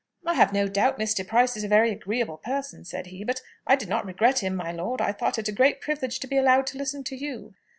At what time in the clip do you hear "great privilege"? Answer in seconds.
5.51-6.19